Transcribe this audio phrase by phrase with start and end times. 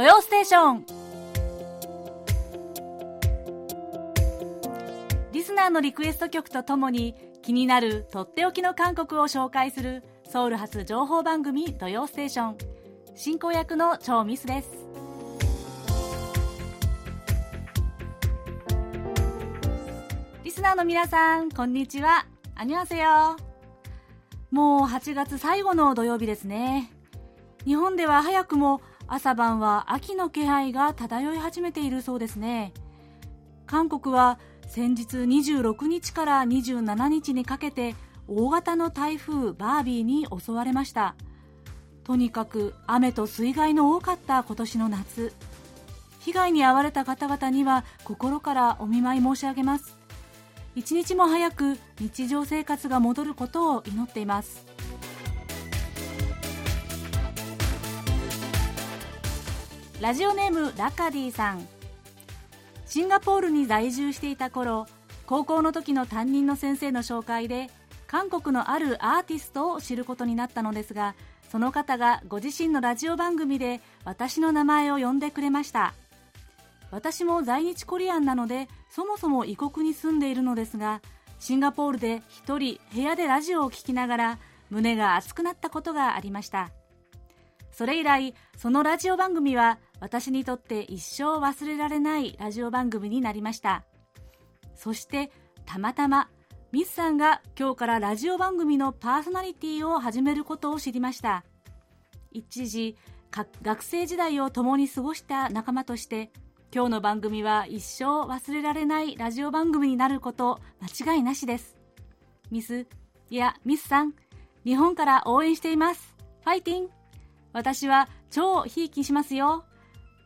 [0.00, 0.86] 土曜ステーション。
[5.30, 12.58] リスナーのリクエスト曲とともに気になるとっておきの韓国を紹介するソウル発情報番組土曜ステーション。
[13.14, 14.70] 進行役の張ミスです。
[20.42, 22.24] リスナーの皆さんこんにちは。
[22.54, 23.36] 안녕하세요
[24.50, 26.90] もう8月最後の土曜日ですね。
[27.66, 28.80] 日本では早くも
[29.12, 32.72] 朝晩は秋の気配が漂い始めているそうですね。
[33.66, 34.38] 韓国は
[34.68, 37.96] 先日26日から27日にかけて
[38.28, 41.16] 大型の台風バービーに襲われました。
[42.04, 45.32] とにかく雨と水害の多かった今年の夏。
[46.20, 49.98] 被害に遭われた方々には心からお見舞い申し上げます。
[50.76, 54.64] 一日も早く日常生活が戻ることを祈っています。
[60.00, 61.68] ラジオネームラカディさん。
[62.86, 64.86] シンガポールに在住していた頃
[65.26, 67.68] 高校の時の担任の先生の紹介で
[68.06, 71.14] 韓国のあるアーティストを知ることになったのですが
[71.50, 75.92] その方がご自身のラジオ番組で私の名前を呼んでくれました。
[76.90, 81.02] 私も在日コリアンなのでそもそも異国に住んでいるのですが
[81.38, 84.38] シンガポールで一人部屋でラジオを聴きながら
[84.70, 86.70] 胸が熱くなったことがありました。
[87.70, 93.84] それ以来そのラジオ番組は私にとって一生忘れられないラジオ番組になりました。
[94.74, 95.30] そして
[95.66, 96.30] たまたま
[96.72, 101.44] ミスさんが今日からラジオ番組のパーソナリティを始めることを知りました。
[102.32, 102.96] 一時
[103.62, 106.30] 学生時代を共に過ごした仲間として
[106.74, 111.76] 今日の番組は一生忘れられないラジオ番組になること間違いなしです。
[112.50, 112.86] ミス
[113.28, 114.14] いやミスさん
[114.64, 116.14] 日本から応援しています。
[116.44, 116.88] ファイティン
[117.52, 119.64] 私は超ひいきしますよ。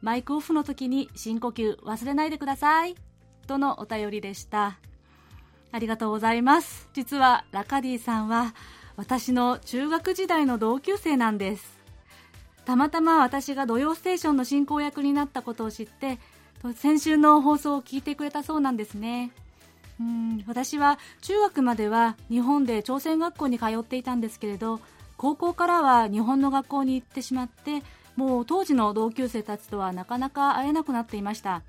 [0.04, 2.94] マイクオフの時に深呼吸忘れないでください。
[3.46, 4.78] とのお便りでした。
[5.72, 6.90] ありがとうございます。
[6.92, 8.54] 実はラカディさんは
[8.96, 11.78] 私の中学時代の同級生なんです。
[12.66, 16.18] たまたま私が土曜ステーションの進行役になったことを知って、
[16.76, 19.32] 先週の放送を聞いてくれたそうなんですね。
[19.98, 24.80] うん私は中学までは日本で朝鮮学校に通っていたんですけれど
[25.16, 27.82] 高校からは日本の学校に行ってしまって
[28.16, 31.62] もう当時の同級生たちとはなかなか会えなくなっていました。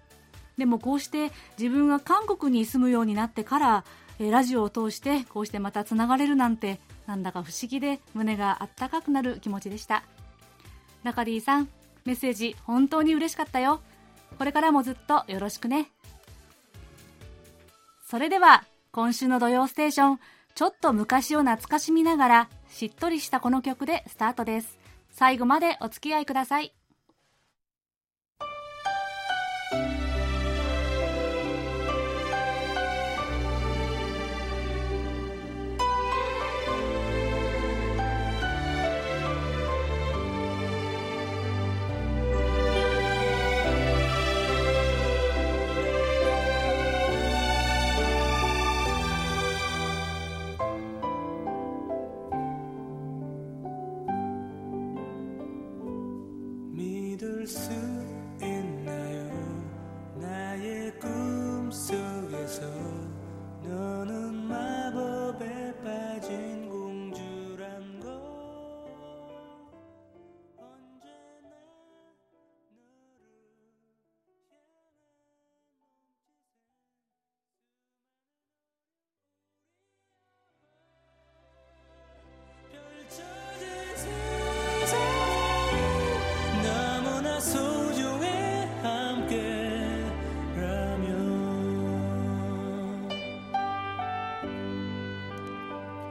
[0.58, 3.84] でもこうして自分が韓国に住むようになってから
[4.20, 10.04] ラジオを通してこうしてまたつながれるなんてなんだか不思議で胸があったかくなる気持ちでした。
[11.04, 11.70] ラカディさん
[12.06, 13.82] メッセージ本当に嬉しかったよ。
[14.38, 15.90] これからもずっとよろしくね。
[18.08, 20.20] それでは今週の土曜ステーション
[20.54, 24.85] ちょっと昔を懐かしみながらしっとりしたこの曲でスタートです。
[25.16, 26.74] 最後までお付き合いください。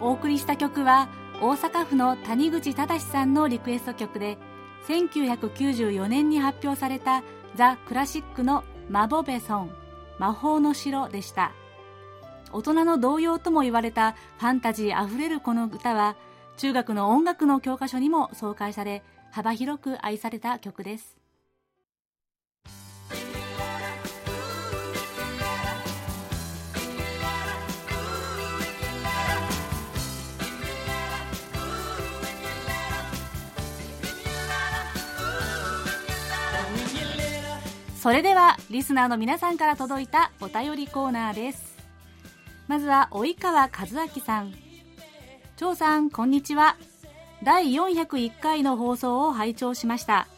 [0.05, 1.09] お送りした曲は
[1.41, 4.37] 大阪府の谷口忠さんのリクエスト曲で
[4.87, 7.23] 1994年に発表された
[7.55, 9.71] ザ・クラシックのマボベソン
[10.19, 11.53] 魔法の城でした。
[12.53, 16.17] 大人の童謡とも言われたファンタジーあふれるこの歌は
[16.59, 21.24] 中学の音楽の教科書にも紹介され幅広く愛された曲です。
[38.05, 41.79] それではリスナーの皆さんから届いたお便りコーナーです。
[42.69, 44.53] まずは及川和明さん。
[45.57, 46.77] 張さんこんにちは。
[47.43, 50.29] 第401回の放送を拝聴しました。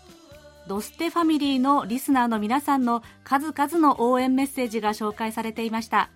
[0.69, 6.11] ドステファミリーのリスナーの皆さんの数々の応援メッセージが紹介されていました。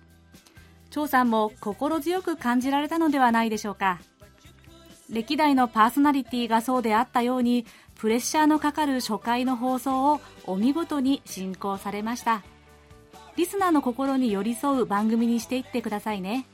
[0.89, 3.99] 張さんも心強く感じられたのではないでしょうか。
[5.09, 7.65] 歴代のパーソナリティがそうであったように
[8.01, 12.41] プレッシャーのかかる初回の放送をお見事に進行されました。
[13.35, 16.47] リスナーの心に寄り添う番組にしていってくださいね。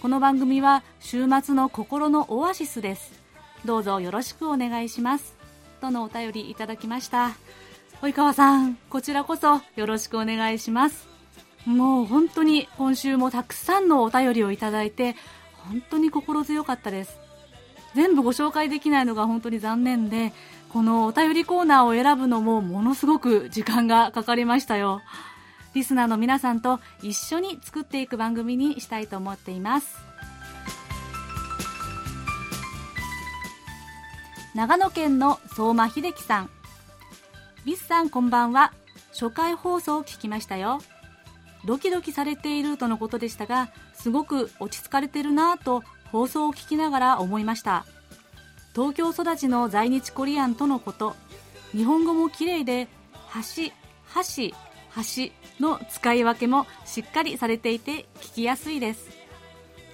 [0.00, 3.12] この番組は週末の心のオアシスです。
[3.66, 5.36] どうぞよろしくお願いします。
[5.82, 7.32] とのお便りいただきました。
[8.00, 11.06] 及川さんこちらこそよろしくお願いします。
[11.66, 15.14] もう本当に今週もたくさんのお便りをいただいて
[15.68, 17.23] 本当に心強かったです。
[17.94, 20.32] 全部ご紹介できないのが本当に残念で
[20.68, 25.02] このお便りコーナーを選ぶのもものすごく時間がかかりましたよ。
[25.74, 29.96] リスナーの皆さんと一緒に作っていく番組にしたいと思っています。
[34.54, 36.50] 長野県の相馬秀樹さん。
[37.64, 38.72] リスさんこんばんは。
[39.12, 40.80] 初回放送を聞きましたよ。
[41.64, 47.84] ドキドキされているとのことでしたがすごく落ち着かれてるなぁと放送を聞きながら思いました。
[48.74, 51.14] 東京育ちの在日コリアンとのこと。
[51.72, 52.88] 日本語も綺麗で
[53.34, 53.72] 橋
[54.14, 54.54] 橋
[54.94, 59.10] 橋の使い分けもしっかりされていて聞きやすいです。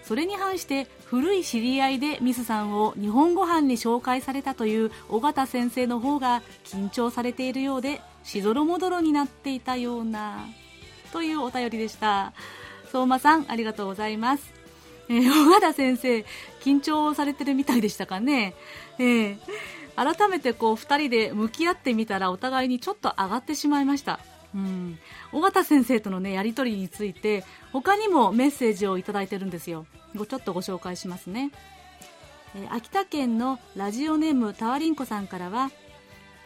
[0.03, 10.47] それに反して古い知り合いでミスさんを日本語班に紹介されたという尾形先生の方が緊張されているようでしどろもどろになっていたような
[11.13, 12.33] というお便りでした。
[12.91, 14.60] 相馬さんありがとうございます。
[15.11, 16.25] えー、尾形先生
[16.61, 18.55] 緊張されてるみたいでしたかね、
[18.99, 19.39] えー、
[19.97, 24.21] 改めてこう2人で向き合ってみたらお互いにちょっと上がってしまいました。
[24.53, 24.99] うん、
[25.33, 29.87] 尾形先生との、ね、やり取りについて他にもメッセージをいただいてるんですよ。
[30.17, 31.53] ごちょっとご紹介しますね、
[32.57, 35.71] えー、秋田県のラジオネームタワリンコさんからは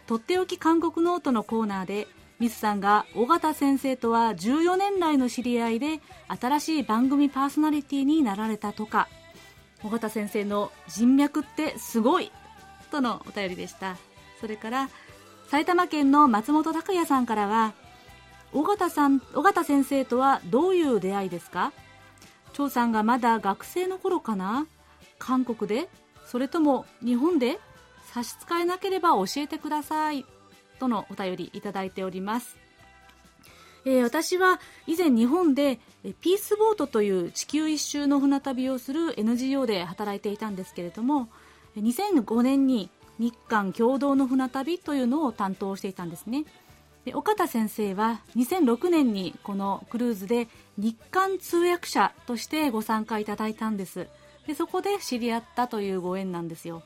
[0.07, 2.09] とっておき韓国ノートのコーナーで
[2.45, 9.09] ミスさんが尾形先生とは14年来の知り合いで新しい番組パーソナリティになられたとか。
[9.83, 12.31] 尾形先生の人脈ってすごい
[12.91, 13.97] とのお便りでした。
[14.43, 14.91] それから
[15.49, 17.73] 埼玉県の松本拓也さんからは
[18.53, 21.73] 尾形さん尾形先生とはどういう出会いですか？
[22.53, 24.67] 張さんがまだ学生の頃かな？
[25.19, 25.89] 韓国で？
[26.27, 27.59] それとも日本で？
[28.13, 30.27] 差し支えなければ教えてください。
[30.79, 32.57] とのお便りいただいております。
[33.87, 35.79] えー、私は以前日本で
[36.21, 41.29] ピースボートという地球一周の船旅をする NGO で働いていたんですけれども
[41.77, 42.89] 2005年に
[43.19, 46.45] 日韓共同の船旅というのを担当していたんですね。
[47.05, 50.49] で岡田先生は2006年にこのクルーズで
[50.79, 54.09] 日韓通訳者としてご参加いただいたんです。
[54.47, 56.83] でそこで知り合ったというご縁なんですよ。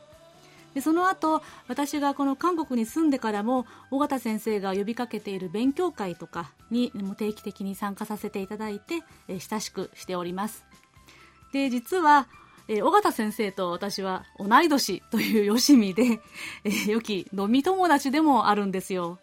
[0.78, 10.64] でその後私がこの韓国に住んでからも尾形先生が呼びかけている勉強会とかにも定期的に参加させていただいて、え親しくしております。
[11.52, 12.28] で実は
[12.68, 16.20] え尾形先生と私は同い年というよしみで、
[16.62, 19.18] えー、良き飲み友達でもあるんですよ。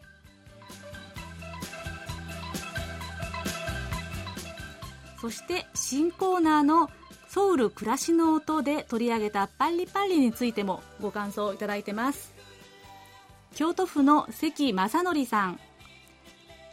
[5.22, 6.90] そして新コーナーの
[7.36, 12.34] ソウル暮らしの音で取り上げたパリパリについてもご感想いただいてます。
[13.56, 15.60] 京都府の関正則さん。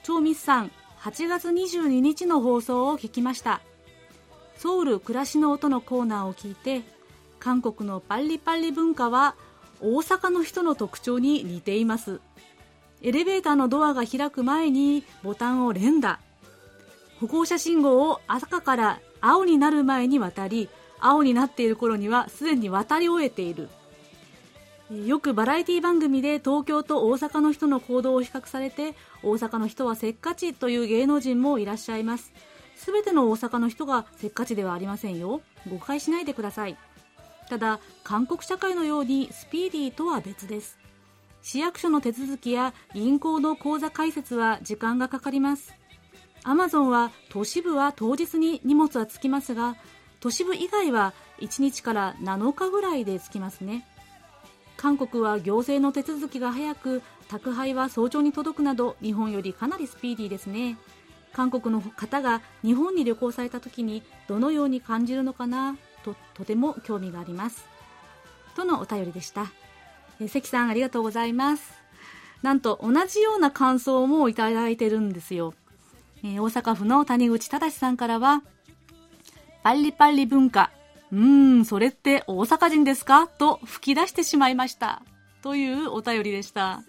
[0.04, 3.60] 超ミスさん8月22日の放送を聞きました。
[4.56, 6.82] ソウル暮らしの音のコーナーを聞いて
[7.40, 9.34] 韓国のパリパリ文化は
[9.80, 12.20] 大阪の人の特徴に似ています。
[13.02, 16.20] エレベーターのドアが開く前にボタンを連打。
[17.18, 20.68] 歩行者信号を赤から青になる前に渡り
[21.00, 23.70] 青になっている頃にはすでに渡り終えている。
[25.06, 32.32] よくバラエティ番組で東京と大阪の人の行動を比較されて大阪の人はせっかちという芸能人もいらっしゃいます。
[32.76, 35.40] 全ての大阪の人がせっかちではありませんよ。
[35.70, 36.76] 誤解しないでください。
[37.48, 40.78] ただ韓国社会のようにスピーディーとは別です。
[41.42, 45.74] 市役所の手続きや銀行の口座開設は時間がかかります。
[46.44, 49.76] アマゾンは都市部は当日に荷物は着きますが
[50.20, 53.86] 都市部以外は1日から7日ぐらいで着きますね。
[54.76, 60.76] 韓国は行政の手続きが早く宅配は早朝に届くなど日本よりかなりスピーディーですね。
[61.32, 67.64] 韓国の方が日本に旅行された時にどのように感じるのかなととても興味があります。
[68.54, 69.52] とのお便りでした。
[70.20, 71.72] え関さんありがとうございます。
[72.42, 75.54] なんと同じような感想もいただいてるんですよ。
[76.24, 78.42] えー、大阪府の谷口正さんからは、
[79.62, 80.70] パリパリ文化。
[81.12, 83.26] うーん、それって大阪人ですか？
[83.26, 85.02] と吹き出してしまいました。
[85.42, 86.82] というお便りでした。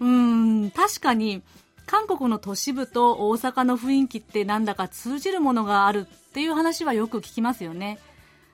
[0.00, 1.42] うーん、確かに、
[1.86, 7.98] 韓国の都市部と大阪の雰囲気ってなんだか通じるものがあるっていう話はよく聞きますよね。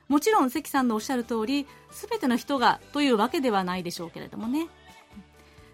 [0.08, 4.68] もちろん関さんのおっしゃる通り、すべての人がというわけではないでしょうけれどもね。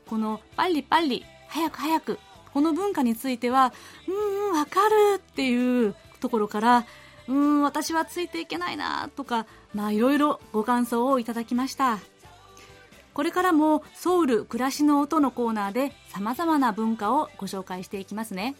[0.06, 2.18] このパリパリ、早く早く、
[2.52, 3.72] この文化については、
[4.08, 6.86] うん、わかるっていうところから、
[7.28, 11.98] うん、私はついていけないなとか、まあいろいろご感想をいただきました。
[13.14, 18.54] これからもソウル暮らしの音のコーナーで様々な文化をご紹介していきますね。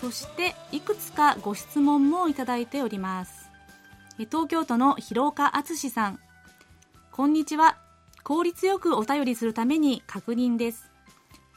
[0.00, 3.50] そしていくつかご質問もいただいております
[4.16, 6.18] 東京都の広岡敦さん
[7.12, 7.76] こんにちは
[8.24, 10.90] 効率よくお便りするために確認です。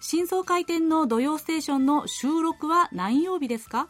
[0.01, 3.88] 新装開店の土曜ステーションの収録は何曜日ですか？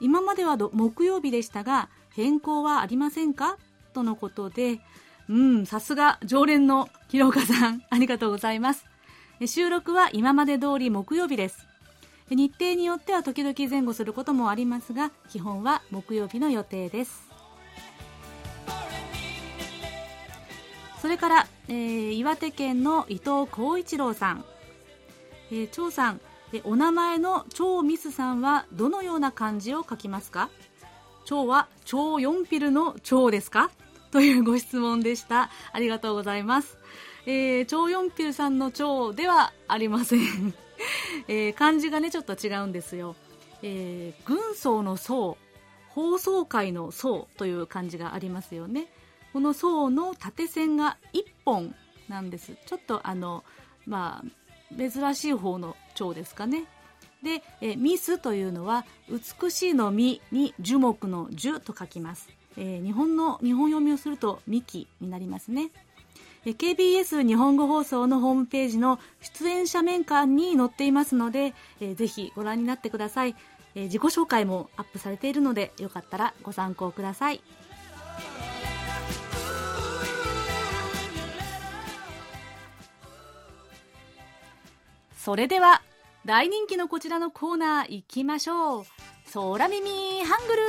[0.00, 3.58] 今までは木曜日でしたが変更はありませんか？
[3.92, 4.80] とのことで
[5.28, 7.82] うんさすが常連の広岡さん。
[7.90, 8.84] ありがとうございます。
[9.46, 11.66] 収録は今まで通り木曜日です。
[12.30, 17.25] 日程によっては時々前後することもありますが基本は木曜日の予定です。
[21.06, 24.44] それから、えー、岩手県の伊藤浩一郎さん、
[25.52, 26.20] えー、張さん
[26.52, 30.50] えお名前の張ミスさんはどのような漢字を書きますか？
[31.24, 33.70] 張は超4ピルの張ですか？
[34.10, 35.48] というご質問でした。
[35.70, 36.76] ありがとうございます、
[37.24, 40.54] えー、超4ピルさんの張ではありません。
[41.28, 43.14] えー、漢字がねちょっと違うんですよ、
[43.62, 45.38] えー、軍曹の曹
[45.90, 48.88] 放送会の曹という漢字がありますよね。
[49.36, 51.74] この曹の縦線が1本
[52.08, 52.56] なんです。
[52.64, 53.44] ちょっとあの
[53.84, 56.64] まあ珍しい方の蝶ですかね。
[57.22, 65.70] で、えミスというのは美しいの実に樹木の樹と書きます、えー、日本の日本読みをすると幹になりますね。
[66.46, 71.52] KBS 日本語放送のホームページの出演者面館に載っていますので、
[71.82, 73.36] えー、ぜひご覧になってください、
[73.74, 77.42] えー、自己紹介もアップされているのでよかったらご参考ください。
[85.26, 85.82] それでは
[86.24, 88.84] 大人気のこちらのコーナー行きましょう。
[89.34, 90.62] 空耳ハングル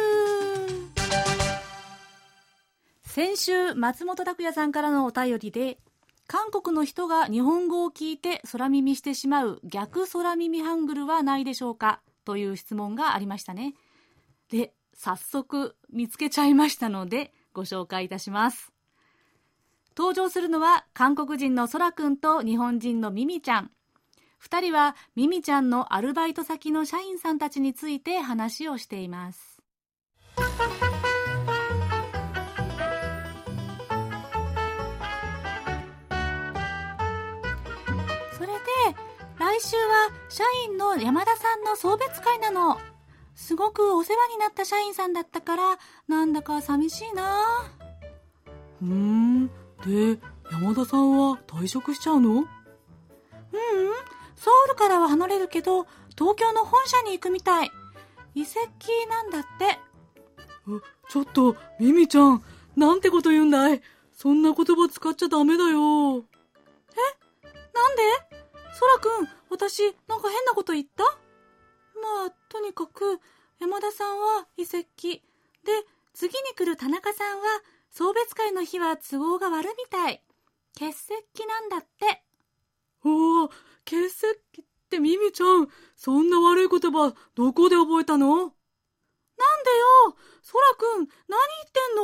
[3.03, 5.77] 先週松本拓也さんからのお便りで
[6.25, 12.01] 韓国の人が日本語を聞いて空耳してしまう逆空耳ハングルはないでしょうか？
[12.25, 13.75] という質問がありましたね。
[14.49, 18.73] で早速見つけちゃいましたのでご紹介いたします。
[19.95, 23.69] 登場するのは韓国人の空くんと日本人のミミちゃん。
[24.43, 29.57] 2人はミミちゃんのアルバイト先の社員さんたちについて話をしています
[39.39, 42.77] 来週は社員の山田さんの送別会なの。
[43.33, 45.77] すごくお世話になった社員さんだったから、
[46.07, 47.43] なんだか寂しいな。
[48.79, 49.47] ふーん。
[49.47, 50.19] で、
[50.51, 52.41] 山田さんは退職しちゃうの？
[52.41, 52.45] ううん。
[54.37, 55.85] ソウルからは離れるけど、
[56.17, 57.71] 東京の本社に行くみたい。
[58.35, 58.63] 移籍
[59.09, 59.47] なんだって。
[61.09, 62.41] ちょっと、ミミちゃん、
[62.75, 63.81] なんてこと言うんだい？
[64.13, 65.69] そんな言葉使っちゃダメだよ。
[65.69, 65.73] え？
[65.73, 65.79] な
[66.19, 66.27] んで？
[68.79, 71.03] 空くん、私、なんか変なこと言った？
[71.03, 71.09] ま
[72.27, 73.19] あ、とにかく、
[73.59, 75.23] 山田さんは移籍。
[75.65, 75.71] で、
[76.13, 77.45] 次に来る田中さんは、
[77.91, 80.21] 送別会の日は都合が悪いみたい。
[80.77, 82.21] 欠席なんだって。
[83.03, 83.11] おお、欠席って
[85.17, 88.35] ミミちゃん、そんな悪い言葉、どこで覚えたの？
[88.35, 90.15] なんでよ？
[90.51, 92.03] 空くん、何言ってんの？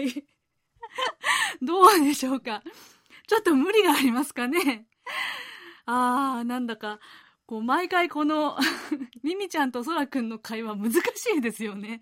[0.00, 0.24] い。
[1.64, 2.62] どうでしょうか？
[3.28, 4.86] ちょっと無理がありますかね？
[5.86, 6.98] あー、なんだか、
[7.46, 8.58] こう、毎回この
[9.22, 11.00] ミミちゃんとソラくんの会話難し
[11.36, 12.00] いですよね。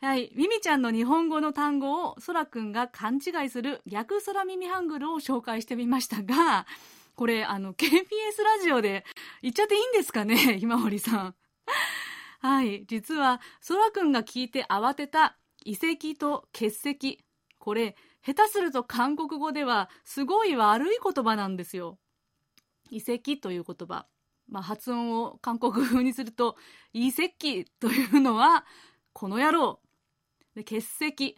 [0.00, 0.30] はい。
[0.34, 6.66] ミミちゃんの日本語の単語をソラくんが勘違いする逆空耳ハングルを紹介してみましたが、
[7.14, 9.04] これ、あの、 KBS ラジオで
[9.40, 11.34] 言っちゃっていいんですかね、ひまわりさん。
[12.40, 12.84] はい。
[12.86, 17.24] 実は、ソラくんが聞いて慌てた遺跡と欠席。
[17.58, 21.98] これ、下手すると韓国語ではすごい悪い言葉なんですよ。
[22.90, 24.06] 遺跡という言葉。
[24.46, 26.56] まあ、発音を韓国風にすると、
[26.92, 28.66] 遺跡というのは、
[29.14, 29.80] この野郎。
[30.56, 31.36] で、欠席。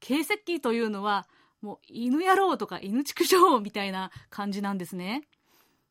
[0.00, 1.28] 欠席というのは、
[1.60, 5.28] もう犬野郎とか犬畜生みたいな感じなんですね。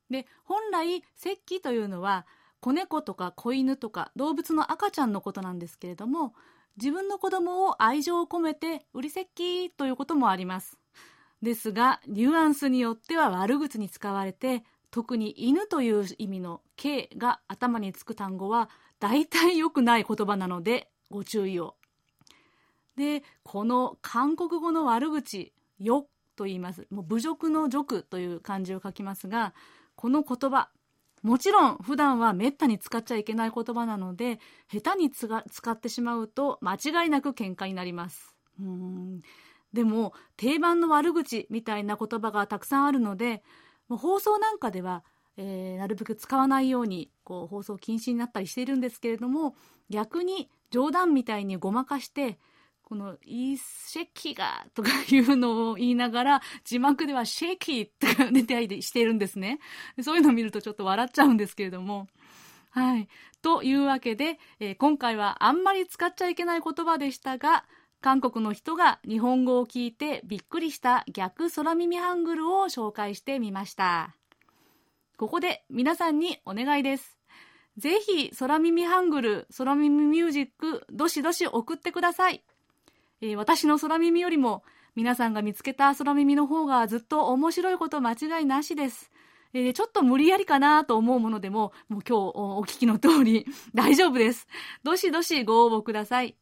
[0.09, 2.25] で、本来、石器というのは、
[2.61, 6.33] 子猫とか子犬とか動物の赤ちゃんのことなんですけれども
[6.77, 10.77] 自分の子供を愛情を込めて売り石器ということもあります
[11.41, 18.69] ですがニュアンスによっては悪口に使われて特に犬という意味の K が頭につく単語は
[18.99, 21.75] 大体良くない言葉なのでご注意を
[22.99, 26.85] でこの韓国語の悪口「よ」と言います。
[26.91, 29.53] もう侮辱の「辱」という漢字を書きますが
[29.95, 30.69] この言葉
[31.23, 34.39] もちろん普段はめったに使っちゃいけない言葉なので
[34.69, 35.31] 下手に使
[35.71, 38.35] ってしまうと間違いなく喧嘩になります。
[38.59, 39.21] うん。
[39.71, 43.43] でも定番の悪口みたいな言葉がたくさんあるので
[43.87, 45.05] もう放送なんかでは、
[45.37, 49.55] えー、なるべく使わないようにこう放送禁止になったりしているんですけれども
[49.89, 52.39] 逆に冗談みたいにごまかして
[52.89, 59.59] このイーシェキがとかいうのを言いながら字幕ではシェキとか出たりしているんですね。
[60.01, 62.07] そういうのを見るとちょっと笑っちゃうんですけれども。
[62.71, 63.07] はい。
[63.43, 67.63] というわけで、えー、今回はあんまり使っちゃいけない言葉でしたが、
[68.01, 74.15] 韓国の人が日本語を聞いてびっくりした逆空耳ハングルを紹介してみました。
[75.17, 77.19] ここで皆さんにお願いです。
[77.77, 82.43] ぜひ空耳ハングル、空耳ミュージック、どしどし送ってください。
[83.21, 84.63] えー、私の空耳よりも
[84.95, 89.11] 皆さんが見つけた空耳の方がずっと面白いこと間違いなしです。
[89.53, 94.47] えー、ちょっと無理やりかなと思うものでも、もう今日お聞きの通り 大丈夫です。
[94.83, 96.35] どしどしご応募ください。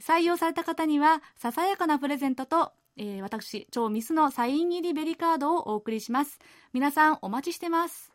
[0.00, 6.38] 採用された方には、ささやかなプレゼントと、えー、私、超ミスのサイン入りベリカードをお送りします。
[6.72, 8.11] 皆さんお待ちしてます。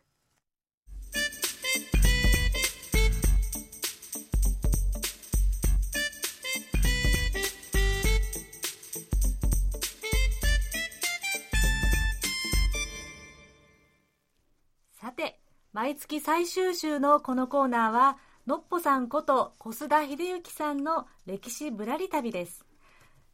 [15.88, 22.66] 毎月最終週のこのコーナーは、のっぽさんこと小須田秀幸さんの歴史ぶらり旅です。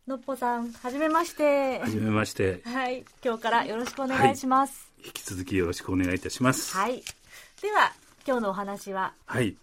[0.06, 1.80] のっぽさん、はじめまして。
[1.80, 2.62] はじめまして。
[2.64, 6.76] はい、今日からよろしくお願いします、はい、引き続きよろしくお願いいたします。
[6.76, 7.02] はい。
[7.60, 7.92] では、
[8.24, 9.14] 今日のお話は？
[9.26, 9.56] はい。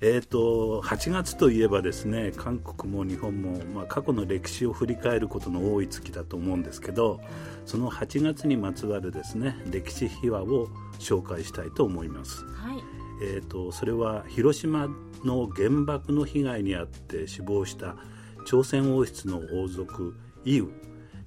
[0.00, 7.20] えーと、8月といえばですね韓国も日本も、まあ、過去の歴史を振り返ることの多い月だと思うんですけど
[7.66, 12.44] その8月にまつわるですね歴史秘話を紹介したいと思います。
[12.44, 12.82] はい。
[13.22, 14.88] えーと、それは広島
[15.24, 17.96] の原爆の被害に遭って死亡した
[18.46, 20.68] 朝鮮王室の王族イウ。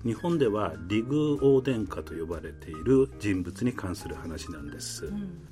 [0.03, 5.47] 日本ではリグ王殿下と呼ばれている人物に関する話なんです、うん、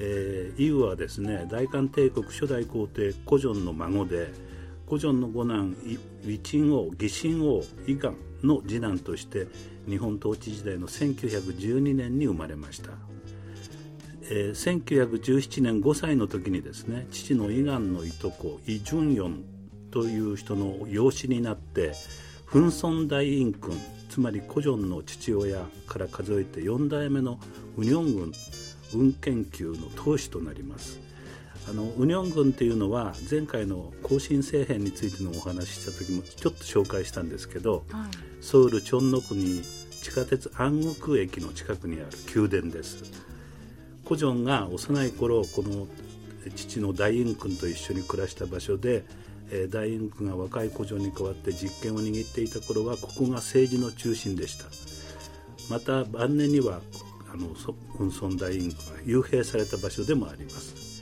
[0.00, 4.32] えー、イウはですね大韓帝国初代皇帝コジョンの孫で
[4.86, 5.76] コジョンの五男
[6.24, 9.48] ウィチン王義親王イガンの次男として
[9.88, 12.92] 日本統治時代の1912年に生まれました。
[14.30, 19.44] えー、1917年5歳の時にですね父のイガンのいとこイ・ジュンヨン
[19.90, 21.92] という人の養子になって
[22.44, 23.72] フンソン大院君
[24.10, 27.38] つまり古ジョンの父親から数えて4代目の
[27.76, 28.32] ウニョン軍
[28.94, 30.98] 運研究の当主となります。
[31.68, 43.04] あのウニョン軍というのは前回の更新政変についてのお話しした時もちょっと紹介したんですけど、はい、ソウルチョンノ区に地下鉄安国駅の近くにある宮殿です。
[44.04, 45.86] 古ジョンが幼い頃この
[46.54, 49.04] 父の大院君と一緒に暮らした場所で
[49.68, 54.64] 大院君が若い古城に代わって実権を握っていた頃はここが政治の中心でした。
[55.68, 56.80] また晩年には
[57.32, 57.48] あの
[57.98, 60.98] 運送大院君が幽閉された場所でもあります。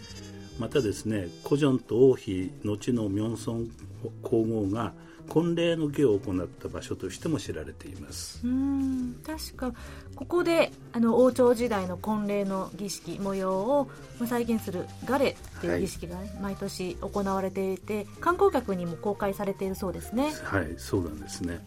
[0.59, 3.71] またですね古城と王妃後のミョンソン
[4.23, 4.95] 皇后が
[5.29, 8.41] 婚礼の儀を行った場所としても知られています。
[8.45, 9.73] うん確か。
[10.15, 13.91] ここであの王朝時代の婚礼の儀式模様を
[14.27, 20.33] 再現するガレっていう儀式が、毎年行われていて観光客にも公開されているそうですね。
[20.45, 21.65] はいそうなんですね。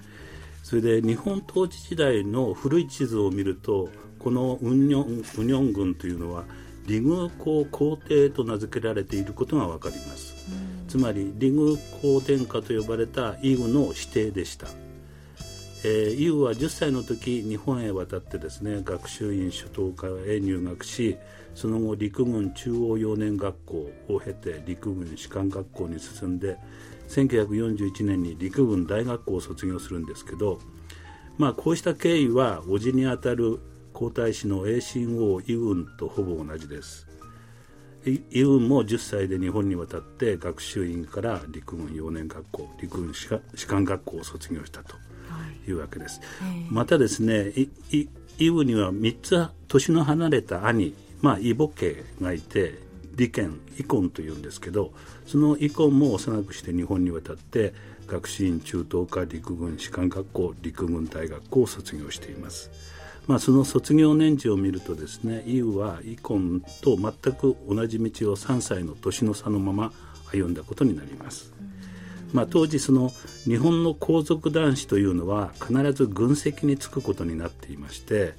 [0.63, 3.89] それで日本統治時代の古い地図を見ると
[4.30, 6.44] このウニョンウニョン郡というのは
[6.86, 10.36] リグ公皇帝と名付けられていることが分かります、
[10.88, 14.68] つまりリグ公殿下と呼ばれたイウの指定でした、
[15.84, 21.18] えー、イウは10歳の時日本へ渡ってですね学習院初等科へ入学し
[21.56, 26.60] その後陸軍中央幼年学校を経て陸軍士官学校に進んで
[27.08, 30.60] 1941年に陸軍大学校を卒業するんですけど
[31.39, 33.60] まあこうした経緯は叔父にあたる
[33.93, 37.08] 皇太子の栄親王イウンとほぼ同じです。
[38.06, 43.28] イウンも10歳で日本に渡って学習院から陸軍幼年学校陸軍士
[43.67, 44.95] 官学校を卒業したと
[45.67, 45.71] い。
[45.71, 47.54] うわけです、はい、またですね
[47.91, 52.80] イウンには3つ年の離れた兄、まあ、イボ家がいて
[53.15, 54.93] 利権遺恨というんですけど
[55.28, 57.73] その遺恨も幼くして日本に渡って
[58.08, 62.71] 学士院中等科陸軍士官学校陸軍大学校を卒業しています。
[63.30, 69.94] まあ、その卒業年次を見るとですねイウはイコンと全く同じ道を3歳の年の差のまま
[70.32, 71.54] 歩んだことになります。
[72.34, 73.12] まあ、当時その
[73.44, 78.34] 日本の皇族男子というのは必ず軍籍に就くことになっていまして、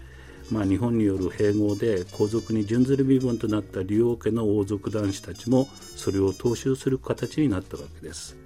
[0.50, 8.36] まあ、日本による併合で皇族に準ずる身分となった竜王家の王族男子たちもそれを踏襲する形になったわけです。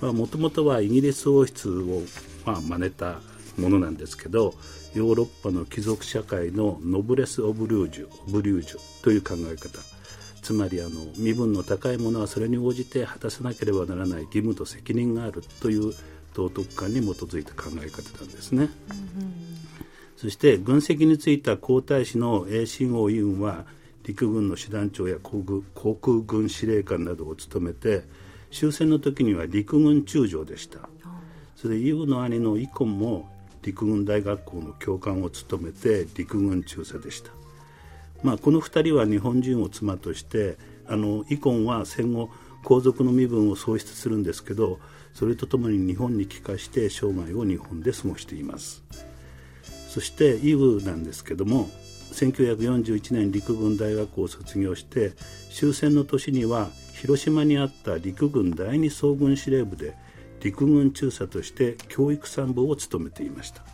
[0.00, 2.02] もともとはイギリス王室を
[2.44, 3.20] まあ真似た
[3.58, 4.54] ものなんですけど
[4.96, 9.78] ヨーロッパの貴族社会のノブレス・オブリュージュオブリュージュという考え方。
[10.40, 15.92] つまりあの身分の高い者はそれに応じて果たさなければならない義務と責任があるという
[16.32, 18.70] 道徳観に基づいた考え方なんですね。
[20.16, 23.66] そして軍籍についた皇太子の栄新王尹は
[24.02, 25.42] 陸軍の師団長や航
[25.94, 28.04] 空軍司令官などを務めて
[28.50, 30.88] 終戦の時には陸軍中将でした。
[31.54, 33.35] それでイの兄のイコンも
[33.66, 37.30] 陸軍大学校の教官を務めて陸軍中佐でした。
[38.22, 42.30] まあ、この2人は日本人を妻としてあのイコンは戦後
[42.62, 44.78] 皇族の身分を喪失するんですけど
[45.12, 48.84] それとともに日本に帰化して生涯を日本で過ごしています。
[49.88, 51.68] そしてイブなんですけども
[52.12, 55.12] 1941年陸軍大学を卒業して
[55.50, 59.94] 終戦の年には広島にあった陸軍第二総軍司令部で
[60.46, 63.64] 陸軍中佐として教育参謀を務めていました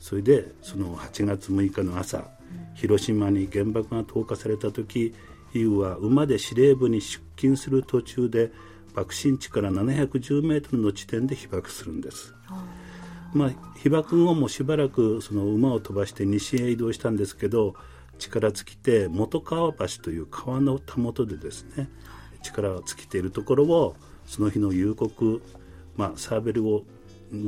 [0.00, 2.24] それでその8月6日の朝
[2.74, 5.14] 広島に原爆が投下された時
[5.54, 8.50] イウは馬で司令部に出勤する途中で
[8.94, 12.34] 爆心地から710メートルの地点で被爆するんです。
[13.32, 17.74] まあ、被爆後もしばらくその馬を飛ばして西へ移動したんですけど
[18.18, 21.88] 力尽きて元川橋という川のたもとでですね
[22.42, 25.42] 力を尽きているところをその日の夕刻、
[25.96, 26.84] まあ、サーベルを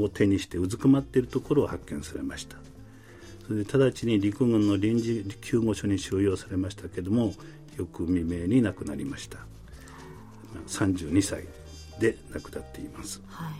[0.00, 2.56] を手にしてうずくまっているところを発見されました。
[3.46, 7.34] それで直ちに陸軍の臨時救護所に収容されましたけども
[7.76, 9.38] 翌未明に亡くなりました。
[10.66, 11.44] 32歳
[12.00, 13.52] で亡くなっています、はい、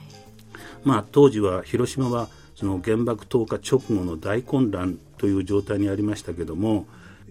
[0.85, 6.87] まあ当時は広島はその原爆投下直後の大混乱という状態にありましたけども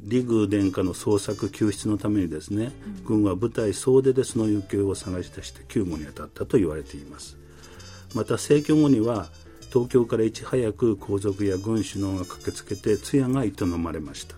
[0.08, 7.38] 李宮殿下の捜索救出のためにですね、うん、軍は部隊総出でその行方を探し出して救護に当たったと言われています
[8.16, 9.28] また逝去後には
[9.72, 14.36] 東京からいち早く皇族や軍首脳が駆けつけて通夜が営まれました、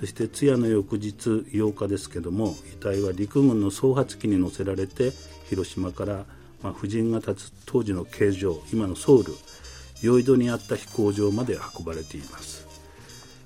[0.00, 5.12] そして通夜の翌日8日ですけども遺体は陸軍の総発機に乗せられて
[5.50, 6.24] 広島から、
[6.62, 9.34] まあ、夫人が立つ当時の形状今のソウル
[10.00, 12.66] ヨイドにあった飛行場まで運ばれています。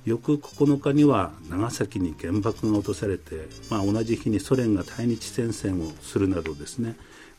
[0.05, 6.97] 翌9日には長崎に原爆が落とされて、まあ、同じ日にソ連が対日戦線をするなどですね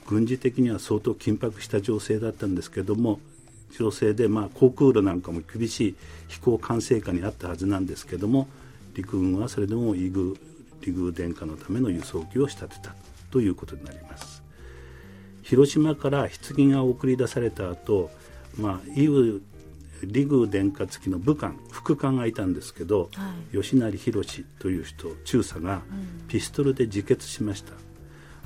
[0.08, 3.20] 軍事的には相当緊迫した情勢だったんですけども
[3.72, 5.96] 情勢で、まあ、航空路なんかも厳しい
[6.28, 8.48] 飛行管制下にあったはずなんですけども
[8.94, 10.38] 陸軍はそれでもイグ
[10.82, 12.96] 陸軍殿下のための輸送機を仕立てた
[13.32, 14.44] ということになります。
[15.42, 18.10] 広島から棺が送り出された後、
[18.58, 19.42] まあ、イグ
[20.06, 25.82] 陸軍殿下付きの武官副官がいたんですけど、はい、吉成宏という人中佐が
[26.28, 27.74] ピストルで自決しました、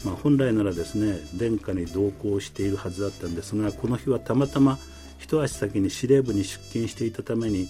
[0.05, 4.77] まあ、本来ならですね殿下に同行しているはずだったんですがこの日はたまたま
[5.19, 7.67] 一足先に司令部に出勤していたために、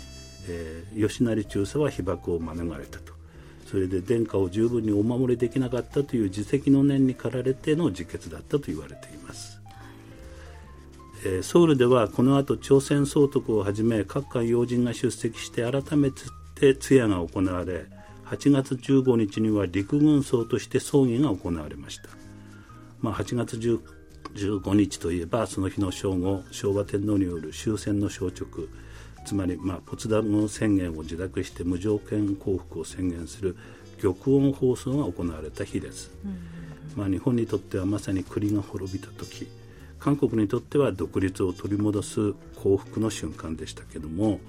[0.50, 3.18] えー、吉成中佐は被爆を免れたと。
[3.70, 9.60] それで殿下を十分にお守りできなかったという自責の念に駆られての自決だったと言われています、
[11.26, 16.12] えー、ソウルではこの後朝鮮総督をはじめ各界要人が出席して改め
[16.56, 17.88] て通夜が行われ
[18.28, 22.10] 8月15日には陸軍葬として葬儀が行われました、
[23.00, 28.68] まあ、8月15日といえばその日の正午昭和天皇による終戦の消直
[29.26, 33.58] つまり、まあ、ポツダム宣言を受諾して無条件降伏を宣言する
[34.02, 36.12] 玉音放送が行われた日です、
[36.96, 39.48] まあ、日本にとってはまさに国が滅びた時。
[40.00, 44.40] 韓国にとっては独立を取り戻す幸福の瞬間でしたけども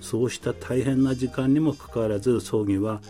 [0.00, 3.00] そうした大変な時間にもかかわらず葬儀は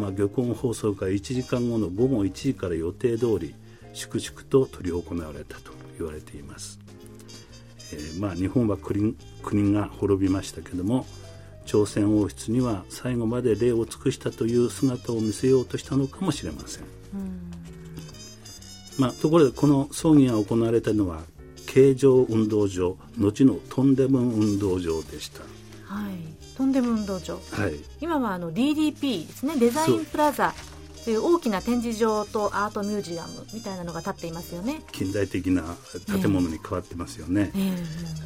[0.00, 3.54] まあ、玉音放送から1時間後の午後1時から予定通り
[3.92, 6.78] 粛々と執り行われたと言われています、
[7.92, 11.06] えー、まあ、日本は国国が滅びましたけども
[11.66, 16.84] 朝鮮王室には最後まで礼を尽くしたという姿を見せようとしたのかもしれません、
[18.98, 21.22] まあ、ところでこの葬儀が行われたのは
[21.70, 25.42] 京城運動場後のトンデムン運動場でした。
[25.84, 26.14] はい。
[26.56, 29.56] トンデム運動場、はい、今はあの DDP ですね。
[29.56, 30.52] デザインプラザ
[31.04, 34.82] という大きな展示場とアートミュージアムみたいなのが建っていますよね。
[34.92, 35.62] 近代的な
[36.20, 37.58] 建物に変わってますよね、え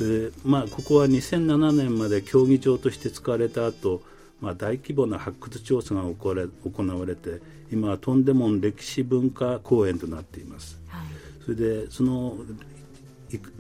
[0.02, 4.02] ー、でまあ、ここは2007年まで競技場として使われた後、
[4.40, 11.06] まあ大規模な発掘調査が行われ行われて今はとんでも歴史文化公園となっています、はい、
[11.42, 12.36] それでその、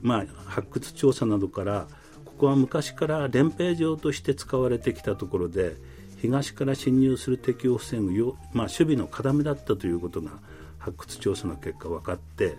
[0.02, 1.86] まあ、発掘調査などから
[2.24, 5.76] ここは昔から練兵場として使われてきたところで
[6.24, 10.30] 東から侵入する敵を防ぐよ、まあ、守備の要だったということが
[10.78, 12.56] 発掘調査の結果分かって、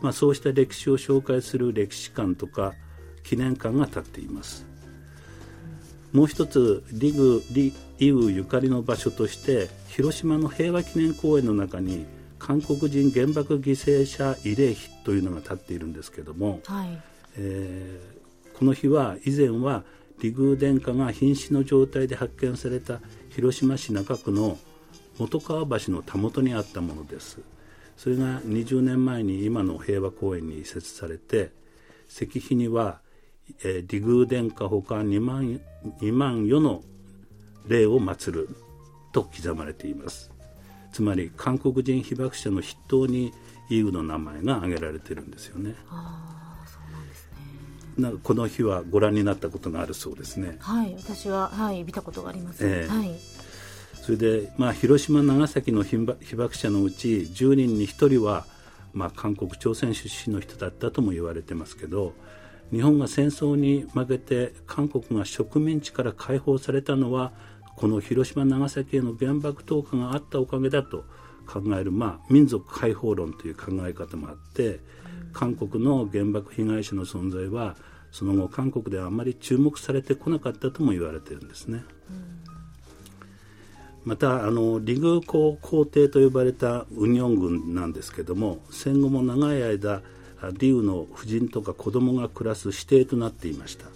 [0.00, 2.74] まあ、そうした歴史を紹介する歴史館とか
[3.24, 4.64] 記念館が建っています。
[6.12, 12.06] もう一つリグ・リ・イウゆかりの場所として広島の平和記念公園の中に
[12.38, 17.02] 韓国人原爆犠牲者慰霊碑というのが建っているんですけども、はい、
[17.36, 19.82] えー、この日は以前は
[20.20, 23.00] 離宮殿下が瀕死の状態で発見された
[23.30, 24.58] 広島市中区の
[25.16, 27.40] 本川橋のたもとにあったものです。
[27.96, 31.50] それが20年前に今の平和公園に移設されて
[32.08, 33.00] 石碑には、
[33.64, 35.60] えー、離宮殿下ほか2万
[36.00, 36.82] ,2 万余の
[37.66, 38.48] 霊を祀る
[39.12, 40.30] と刻まれています。
[40.92, 43.32] つまり韓国人被爆者の筆頭に
[43.68, 45.74] イウの名前が挙げられてるんですよね。
[48.00, 50.56] なこの日はご覧になったことがあるそうですね。
[50.60, 52.66] はい、私ははい見たことがあります。
[52.66, 53.10] えー、はい。
[54.02, 55.96] それでまあ広島長崎の被
[56.36, 58.46] 爆者のうち10人に1人は
[58.92, 62.14] まあ韓国朝鮮出身の人だったとも言われてますけど、
[62.70, 67.32] 日本が戦争に負けて韓国が植民地から解放されたのは
[67.76, 71.04] この広島長崎への原爆投下があったおかげだと
[71.46, 74.80] 考える、まあ、民族解放論という考え方もあって
[75.32, 77.76] 韓国の原爆被害者の存在は
[78.12, 81.84] その後韓国ではあまり注目されてこなかったとも言われているんですね。
[84.04, 90.00] またあのリグ皇皇帝と呼ばれたウニョン軍なんですけども戦後も長い間
[90.58, 93.86] リウの夫人とか子供が暮らす指定となっていました。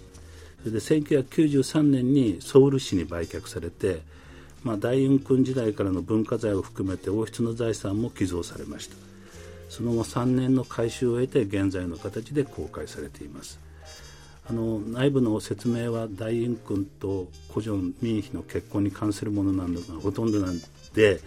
[0.60, 4.02] それで1993年にソウル市に売却されて、
[4.62, 9.12] まあ、大雲君時代からの文化財を含めて王室の財産も寄贈されました。
[9.72, 13.58] その後3年の改修を経て現在の形で公開されています
[14.48, 20.60] あの内部の説明は大雲君と古城民妃の結婚に関するものなのがほとんどなん
[20.94, 21.20] で、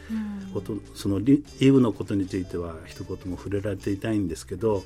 [0.54, 4.84] うん、そのイブのことについては一言も触れられていないんですけど、うん、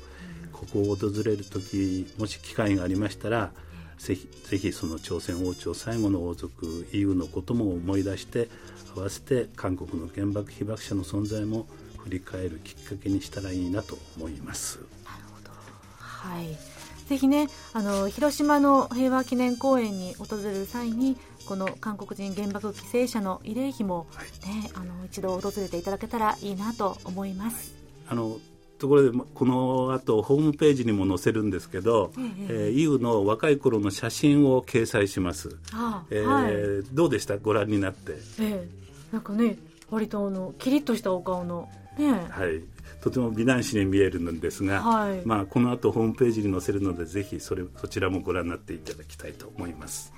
[0.52, 3.50] ここを訪れる時もし機会がありましたら、
[3.98, 8.48] ぜひぜひその朝鮮王朝最後の王族イブのことも思い出して
[8.96, 11.66] 合わせて韓国の原爆被爆者の存在も
[11.98, 14.78] 振り返るきっかけにしたらいいなと思います。
[15.04, 15.50] なるほど。
[15.98, 16.79] はい
[17.10, 24.06] ぜひねあの広島の平和記念公園に訪れる際にこの韓国人原爆犠牲者の慰霊碑も
[24.46, 27.74] ね、はい、あの一度訪れていただけたらいいなと思います。
[28.08, 28.38] あの
[28.78, 35.58] ところでこの後ホームページにも載せるんですけど、えええー、イウの若い頃の写真を掲載します。
[35.72, 37.38] あえーはい、どうでした？
[37.38, 38.12] ご覧になって。
[38.38, 39.56] えー、なんかね
[39.90, 41.68] 割とあのキリッとしたお顔の
[41.98, 42.12] ね。
[42.12, 42.62] はい。
[43.00, 50.12] とても美男子に見えるんですが、はい、まあ、この後ホームページに載せるのでぜひそれそちらもご覧になっていただきたいと思います。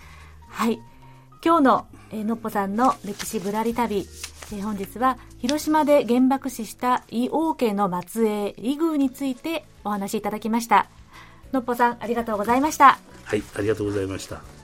[0.49, 0.81] はい。
[1.45, 10.89] 今日の、えー、のっぽさんの歴史ぶらり旅、えー、本日は広島で原爆死した伊王家の末裔李宮についてお話しいただきました。
[11.53, 12.99] のっぽさんありがとうございました。
[13.25, 14.62] はいありがとうございました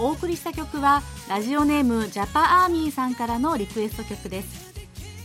[0.00, 4.68] お送りした曲はラジオネームジャパアーミーさんからのリクエスト曲です。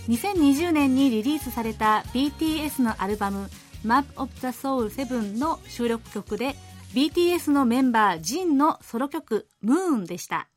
[0.09, 3.49] 2020年にリリースされた BTS のアルバム
[3.86, 6.55] Map of the Soul 7の収録曲で
[6.93, 10.49] BTS のメンバー JIN のソロ曲 Moon でした。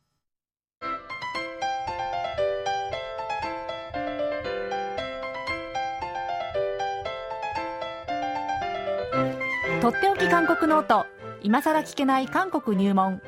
[9.82, 11.06] とっておき韓国ノート。
[11.42, 13.20] 今さら聞けない韓国入門。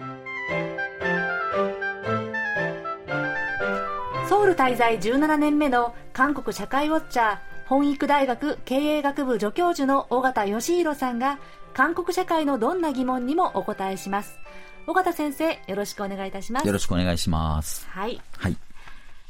[4.38, 11.40] ソウル滞在17年目の韓国社会ウォッチャー本育大学経営学部助教授の尾形義弘さんが
[11.74, 14.38] 韓国社会のどんな疑問にもお答えします。
[14.86, 16.66] 尾形先生よろしくお願いいたします。
[16.68, 17.88] よろしくお願いします。
[17.90, 18.20] はい。
[18.36, 18.56] はい。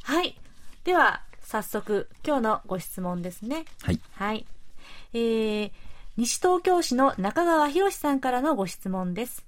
[0.03, 0.38] はい。
[0.85, 3.64] では早速今日のご質問ですね。
[3.81, 4.01] はい。
[4.12, 4.44] はい。
[5.14, 5.71] えー、
[6.18, 9.48] 西東京市の中川博さんからのご質問です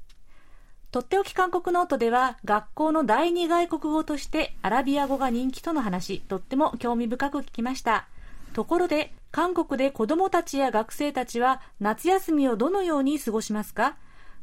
[0.90, 8.08] とっておき韓国ノートでは学校の第二外国語としてアラビア語が人気との話とっても興味深く聞きました。
[8.54, 13.94] ところで韓国で子どもたちや学生たちは夏休みをどのように過ごしますか？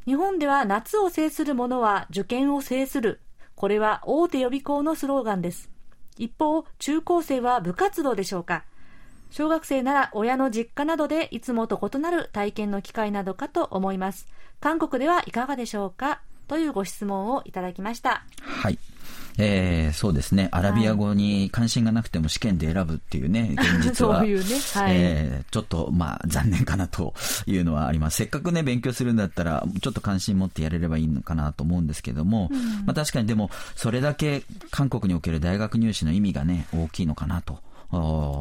[0.06, 3.20] 日本では夏を制する者は受験を制する。
[3.54, 5.68] これは大手予備校のスローガンです。
[6.16, 8.64] 一方中高生は部活動でしょうか？
[9.30, 14.26] 小学生なら親の実家などでいつもと異なる体験の機会などかと思います。
[14.60, 16.22] 韓国ではいかがでしょうか？
[16.48, 18.24] というご質問をいただきました。
[18.42, 18.78] はい。
[19.40, 24.92] えー、そうですね、アラビア語に関心がなくても試験で選ぶっていうね、現実は、 そういうねはい。
[24.96, 27.14] えーちょっと、まあ、残念かなと
[27.46, 28.16] いうのはあります。
[28.16, 32.50] せっかくね、勉強するんだったら、ちょっと関心持ってやれればいいのかなと思うんですけども、
[32.84, 37.60] まあ確かにでも、それだけ韓国における大学入試の意味がね、大きいのかなと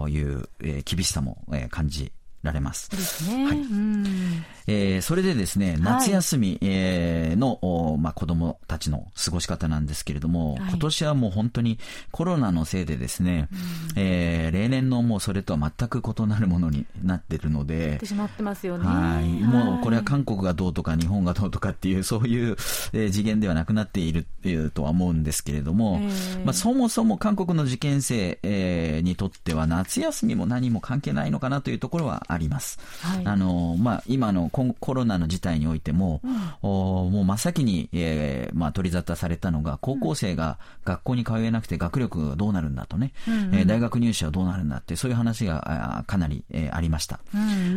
[0.09, 2.11] いう、えー厳しさも、えー感じ
[2.43, 2.89] られます。
[2.89, 3.57] ですね、はい。
[3.57, 10.69] うんえーそれでですね、夏休み、えーの、おまあ、子供たちの過ごし方なんですけれども、はい。
[10.69, 11.79] 今年はもう本当に
[12.11, 13.47] コロナのせいでですね、
[13.95, 18.85] えー例年のもうそれとは全く異なるものになってるのでって、しまってますよね。
[18.85, 19.25] はい。
[19.25, 22.57] もうこれは韓国がどうとか日本がどうとかっていう、 そういう、
[22.93, 32.79] えー次元ではなくなっているっていうとは思うんですけれども、えーまあ、そもそも韓国の受験生、えーにとっては夏休みも何も関係ないのかなというところはあります。
[33.01, 33.25] はい。
[33.25, 36.21] あの、まあ、今のコロナの事態においても、
[36.61, 47.19] おもう真っ先に、えーまあ、取り沙汰されたのが、高校生が学校に通えなくて学力がどうなるんだとね、えー大学入試はどうなるんだって、そういう話があーかなり、えーありました。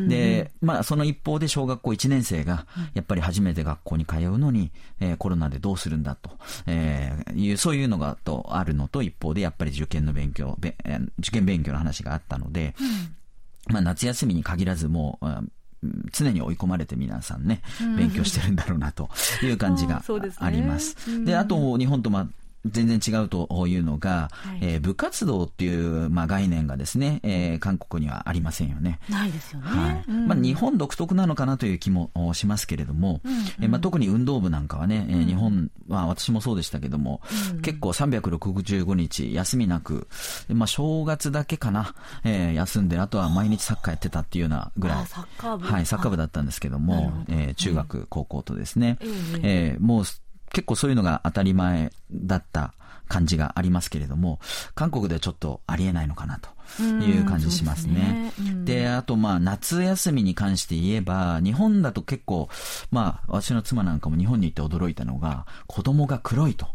[0.08, 6.30] で、まあ、その一方で小学校1年生が、やっぱり初めて学校に通うのに、えーコロナでどうするんだと、
[6.66, 12.74] えーいう、そういうのがとあるのと、一方でやっぱり受験の勉強、べえー受験勉強の話があったので、
[13.68, 15.52] まあ、夏休みに限らずもう、うん
[16.12, 17.62] 常に追い込まれて皆さんね、
[17.96, 19.08] 勉強してるんだろうなと
[19.42, 20.02] いう感じあが
[20.38, 20.96] あります。
[21.08, 22.28] うんで、あと日本とまあ、
[22.66, 24.58] 全然違うというのが、はい。
[24.62, 28.98] えー部活動っていう、まあ、概念がですね、えー韓国にはありませんよね。
[29.08, 30.04] ないですよね、はい。
[30.08, 30.26] うん。
[30.26, 33.20] まあ、日本独特なのかなという気もおしますけれども、
[33.60, 37.20] えーまあ、特に運動部なんかはね、えー日本、まあ、私もそうでしたけども、
[37.62, 40.08] 結構365日休みなく、
[40.48, 41.94] でまあ、正月だけかな、
[42.24, 45.66] えー休んで、あとは毎日サッカーやってたっていうようなぐらい、あサッカー部。
[45.66, 50.04] はい、サッカー部だったんですけどなるほど、もえー中学、高校とですね、えええーもう
[50.52, 52.74] 結構そういうのが当たり前だった
[53.10, 54.38] 感じがありますけれども、
[54.74, 58.32] 韓国ではちょっとありえないのかなという感じしますね。
[58.38, 62.48] ですねうんで、あとまあ夏休みに関して言えば、日本だと結構、
[62.90, 66.68] まあ私の妻なんかも日本に行って驚いたのが、子供が黒いと。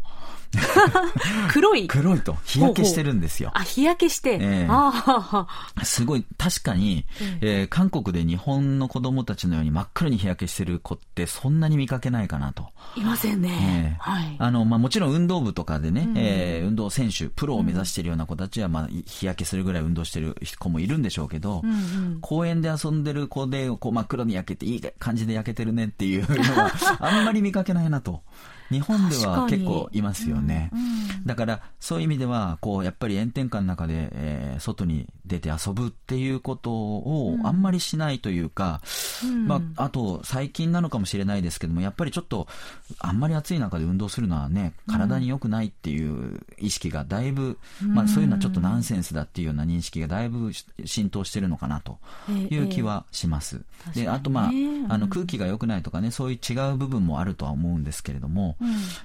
[1.52, 1.86] 黒い。
[1.86, 2.36] 黒いと。
[2.44, 3.50] 日焼けしてるんですよ。
[3.54, 4.66] あ日焼けして、ええ。
[4.68, 7.04] ああすごい、確かに、
[7.40, 12.68] えー韓国で日本の子供たちのように真っ黒に日焼けしてる子ってそんなに見かけないかなと。
[12.96, 13.96] いませんね、ええ。
[13.98, 14.36] はい。
[14.38, 21.62] あの、まあ、もちろん運動部とかでね、えー運動選手、プロを目指しているような子たちは、まあ、日焼けするぐらい運動してる子もいるんでしょうけど、
[22.20, 28.22] 公園で遊んでる子で、こう、真っ黒に焼けて、いい感じで焼けてるねっていうのは、 あんまり見かけないなと。
[28.70, 30.70] 日本では結構いますよね。
[31.24, 38.80] だから、そういう意味では、こう、やっぱり炎天下の中で、えー外に出て遊ぶっていうことをあんまりしないというか、
[39.46, 42.46] まあ、あと、最近なのかもしれないですけども、やっぱりちょっと、
[42.98, 50.52] あんまり暑い中で運動するのはね、体に良くないっていう意識がだいぶ、まあ、そういうのはちょっとナンセンスだっていうような認識がだいぶ
[50.84, 51.98] 浸透してるのかなと
[52.50, 53.56] いう気はします。
[53.56, 54.50] ええで、あとまあ
[54.88, 58.55] あの、空気が良くないとかね、そういう違う部分もあるとは思うんですけれども、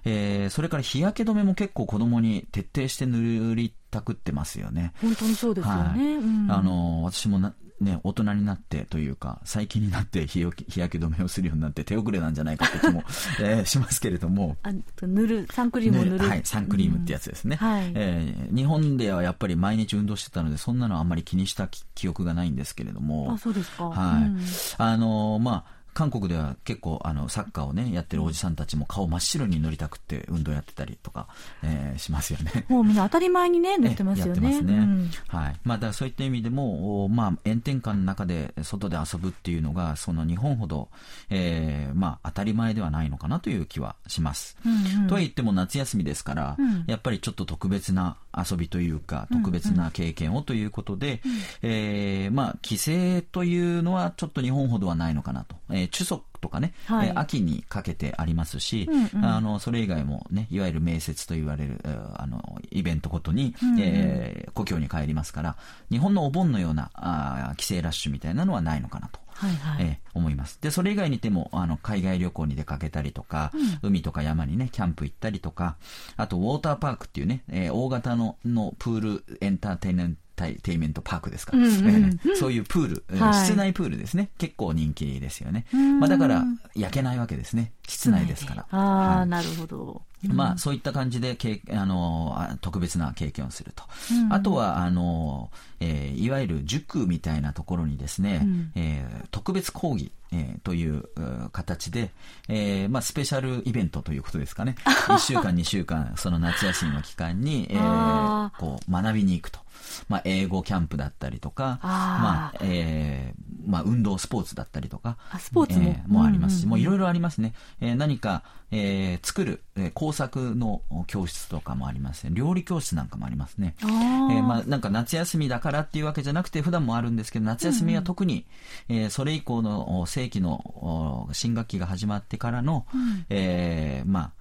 [0.06, 4.94] えーそれから日焼け止めも結構子供に徹底して塗りたくってますよね。
[5.02, 6.16] 本当にそうですよね、はい。
[6.16, 6.52] うん。
[6.52, 13.04] あの、私もな、ね、大人になってというか、最近になって日 焼け止めをするようになって手遅れなんじゃないかって気も、
[13.42, 14.70] えーしますけれども、あ
[15.02, 16.30] 塗るサンクリームを塗る。
[16.30, 17.92] はい、サンクリームってやつですね、うんはい。
[17.96, 23.90] えー日本ではやっぱり毎日運動してたので、そんなのあんまり気にしたき記憶がないんですけれども、あそうですか。
[23.90, 24.24] はい。
[24.26, 24.40] うん。
[24.78, 31.28] あのーまあ、韓国では結構あのサッカーをねやってるおじさんたちも顔真っ白に塗りたくって運動やってたりとか、
[31.64, 32.66] えー、しますよね。
[32.70, 34.32] もうみんな当たり前にね 塗ってますよね。
[34.32, 34.74] やってますね。
[34.78, 35.56] うん、はい。
[35.64, 40.90] まあだそういった意味でもまあ炎天下の中で外で遊ぶっていうのがその日本ほど、
[41.30, 44.58] えー、まあ当たり前ではないのかなという気はします。
[44.66, 55.56] うんうん、とは言っても夏休みですから、うん、やっぱりちょっと特別な遊びというか特別な経験をということで、うんうん、えー、まあ帰省というのはちょっと日本ほどはないのかなと。
[55.70, 65.58] えー、中足とかね、はい、えー、秋にかけてありますし、うんうん、あのそれ以外もねいわゆる名節と言われるあのイベントごとに、うんうん、えー、故郷に帰りますから
[65.90, 69.22] 日本のお盆のようなあ帰省ラッシュみたいなのはないのかなと。
[69.34, 70.60] はいはい、えー、思います。
[70.62, 73.52] で、それ以外にても、あの、海外旅行に出かけたりとか、
[73.82, 75.78] うん、海とか山にね、キャンプ行ったりとか、
[76.16, 80.22] あと、ウォーターパークっていうね、えー、大型ののプールエンターテイメント
[80.62, 84.30] テイメントパークですか、うんうん、 そういうプール、はい、室内プールですね。
[84.38, 85.66] 結構人気ですよね。
[86.00, 86.44] まあ、だから、
[86.76, 87.72] 焼けないわけですね。
[87.88, 88.66] 室内ですから。
[88.72, 90.02] ああ、はい、なるほど。
[90.28, 101.06] まあ、そういった感じでけあの特別な経験をすると、うん、あとはあの、えー、いわゆる塾みたいなところにですね、うん、えー、特別講義、えー、という
[101.52, 102.12] 形で、
[102.48, 109.61] えーまあ、スペシャルイベントということですかね 1週間2週間その夏休みの期間に、えー、こう学びに行くと。
[110.10, 117.54] まあ、英語キャンプだったりとか、まあ、えー、まあ、運動、スポーツだったりとか、スポーツも,、えー、もありますし、もういろいろありますね。
[117.80, 122.32] えー、何か、えー、作る、えー、工作の教室とかもありますね。
[122.34, 123.76] 料理教室なんかもありますね。
[123.82, 128.46] えー、まあ、なんか夏休みだからっていうわけじゃなくて、普段もあるんですけど、夏休みは特に、
[128.90, 134.32] うん、えー、それ以降の正規の新学期が始まってからの、うん、えー、まあ、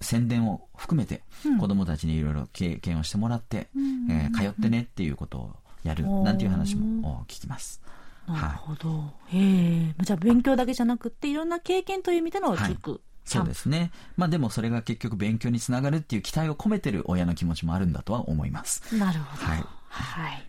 [0.00, 1.22] 宣伝を含めて、
[1.60, 7.80] 子供たちにいろいろ経験をしてもらって、うん、えー、通ってねっていうことをやる、なんていう話も聞きます。
[8.26, 8.88] なるほど。
[8.88, 10.02] はい、へえ。
[10.02, 12.90] じゃあ勉強だけじゃなくて、いろんな経験という意味での塾。
[12.90, 13.90] はいそうですね。
[14.16, 18.96] まあでもそれが結局勉強につながるっていう期待を込めてる親の気持ちもあるんだとは思います。
[18.96, 19.44] なるほど。
[19.44, 19.64] はい。
[19.90, 20.48] はい。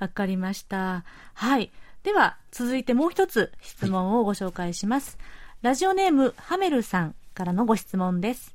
[0.00, 1.04] わかりました。
[1.34, 1.70] はい。
[2.02, 5.16] では、続いてもう一つ質問をご紹介します。
[5.16, 5.24] は
[5.62, 8.51] い、ラジオネーム、ハメルさんからのご質問です。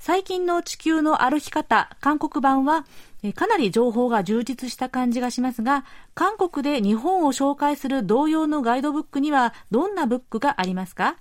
[0.00, 2.86] 最近の地球の歩き方、韓国版は、
[3.34, 5.84] かなり情報が充実した感じがしますが、
[6.14, 11.16] 韓国で日本を紹介する同様のガイドブックにはどんなブックがありますか？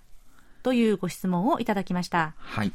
[0.64, 2.34] というご質問をいただきました。
[2.38, 2.72] はい。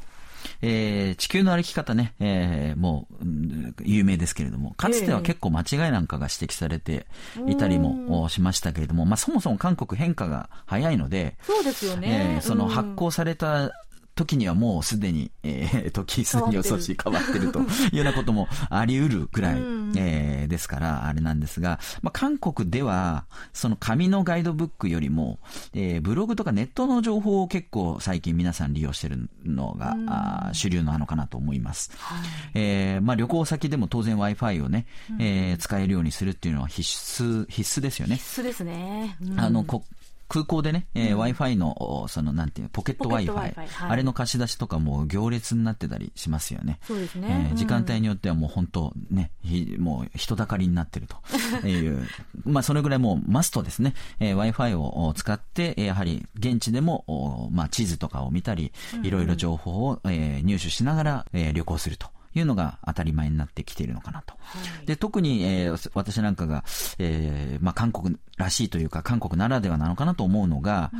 [0.61, 7.07] えー、地球の歩き方ね、えー、もう、有名ですけれども、かつては結構間違いなんかが指摘されて
[7.47, 12.35] いたりもしましたけれども、まあそもそも韓国変化が早いので、そうですよね。
[12.35, 13.71] えー、その発行された
[14.15, 17.63] 時にはもうすでに、えー、 時すでに遅し変わってるとい
[17.93, 25.39] うようなこともあり得るぐらい、うん、えー、ですから、あれなんですが、まあ、韓国では、その紙のガイドブックよりも、
[25.73, 31.91] えー、ブログとかネットの情報を結構最近皆さん利用してるのが、うん、あ主流なのかなと思います。
[31.97, 38.15] はい、えー、まあ、旅行先でも当然 Wi-Fi をね、うん、えー、使えるようにするっていうのは必須、必須ですよね。
[38.15, 39.17] 必須ですね。
[39.21, 39.83] うん、あの、こ
[40.27, 46.79] 空港でね、えー、Wi-Fi の、その、なんていうポケット Wi-Fi、はい、あれの貸し出しとかも行列になってたりしますよね。
[46.83, 47.49] そうですね。
[47.51, 49.31] えー、時間帯によってはもう本当ね、
[49.77, 51.67] もう人だかりになってると。
[51.67, 52.07] い う、
[52.45, 58.71] まあそれぐらいもうマストですね、えー、Wi-Fi を使って、やはり現地でも、まあ地図とかを見たり、
[59.03, 62.07] いろいろ情報を、えー、入手しながら、えー、旅行すると。
[62.35, 64.33] いうのが当たり前になってきているのかなと。
[64.39, 66.63] はい、で、特に、えー、私なんかが、
[66.99, 70.99] えー、まあ、韓国らしいというか、韓国ならではなのかなと思うのが、うん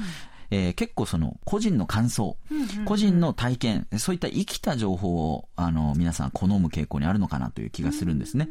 [0.52, 2.38] えー、結構その個人の感想、
[2.86, 8.50] 個人の体験、そういった生きた情報をあの皆さん好む傾向にあるのかなという気がするんですね。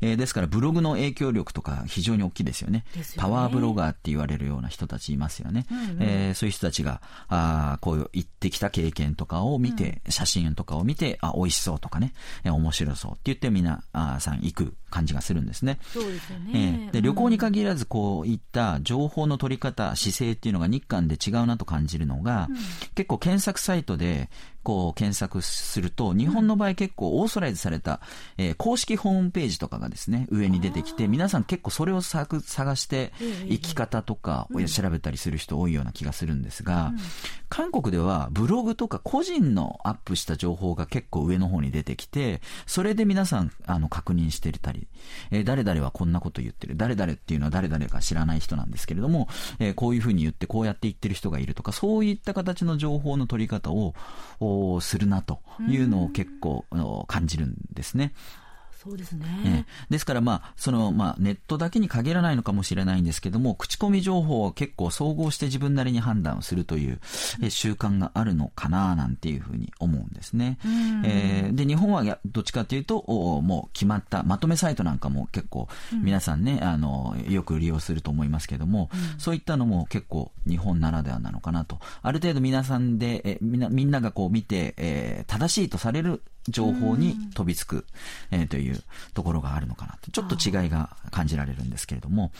[0.00, 2.66] えー、ですからブログの影響力とか非常に大きいですよね。
[2.66, 2.84] よね
[3.16, 5.66] パワーブロガーって言われるような人たちいますよね。
[5.70, 12.12] うんうん、えー、そういう人たちがあこういう行ってきた経験とかを見て、うん、写真とかを見て、あ、美味しそうとかね、
[12.44, 13.82] えー、面白そうって言って皆
[14.20, 15.78] さん行く感じがするんですね。
[15.92, 16.50] そうですよね。
[16.54, 22.56] えー、で旅行に限らずこういった情報の取り方、姿勢っていうのが日韓で違うなと感じるのが、うん、
[22.94, 24.30] 結構検索サイトで
[24.66, 28.00] こう検索すると、日本の場合結構オーソライズされた、
[28.36, 32.26] えー、公式ホームページとかがですね、上に出てきて、皆さん結構それを探
[32.74, 33.12] して、
[33.48, 36.92] 生き方とかを調べたりする人多いような気がするんですが、
[37.48, 44.88] 韓国ではブログとか個人のアップした情報が結構上の方に出てきて、それで皆さんあの確認してたり、
[45.30, 49.28] えー、誰々はこんなこと言ってる、誰々っていうのは誰々か知らない人なんですけれども、
[49.60, 53.94] えー、こういうふうに言ってこうやって言ってる人がいるとか、そういった形の情報の取り方を
[54.56, 56.64] をするなというのを結構
[57.06, 58.12] 感じるんですね。
[58.86, 59.66] そうですね。
[59.90, 67.00] ですから、まあ、その、まあ、ネットだけに限らないのかもしれないんですけども、口コミ情報を結構総合して自分なりに判断をするという、
[67.42, 70.58] え習慣があるのかな、なんていうふうに思うんですね。
[71.04, 73.02] えー、で、日本はどっちかというと、
[73.42, 81.80] もう決まったまとめサイトなんかも結構、皆さんね、あの、よく利用すると思いますけども、うん、そういったのも結構日本ならではなのかなと。
[82.02, 87.86] ある程度皆さんで、えみんな、みんながこう見て、えー、正しいとされる情報に飛びつく、
[88.30, 88.82] えー、という
[89.14, 90.10] ところがあるのかなと。
[90.10, 92.32] ちょっと違いが感じられるんですけれども、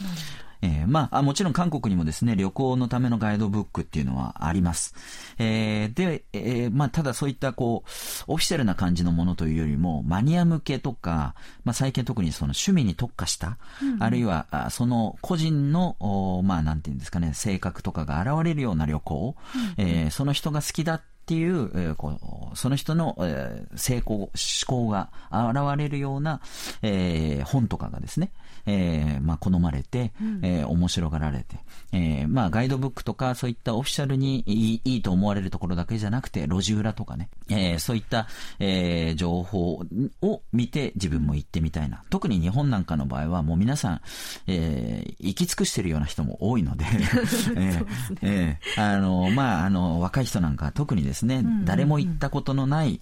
[0.62, 4.94] えー、まあ、もちろん韓国にもですね、旅行のためのガイドブックっていうのはあります。
[5.38, 7.90] えー、で、えー、まあ、ただそういったこう、
[8.26, 11.34] オフィシャルな感じのものというよりも、マニア向けとか、
[11.64, 15.96] まあ、最近特にその趣味に特化した、うん、あるいは、その個人の、
[16.44, 19.36] まあ、なんていうんですかね、性格とかが現れるような旅行、
[19.78, 22.18] うん、えー、その人が好きだってていう、えー、こ
[22.52, 24.30] うその人の、えー、成功、思
[24.66, 26.40] 考が現れるような、
[26.82, 28.30] えー、本とかがですね、
[28.66, 30.12] えー、まあ、好まれて、
[30.42, 31.58] えー、面白がられて、
[31.92, 38.26] えー、まあ、ガイドブックとか、そういったオフィシャルにいいいいと思われるところだけじゃなくて、路地裏とかね、えー、そういった、
[38.58, 39.82] えー、情報
[40.20, 42.02] を見て自分も行ってみたいな。
[42.10, 44.00] 特に日本なんかの場合は、もう皆さん、
[44.46, 46.84] えー、行き尽くしてるような人も多いので、
[47.56, 47.86] えー、
[48.22, 53.00] えー、あの、まあ、あの、若い人なんか特にですね、誰も行ったことのない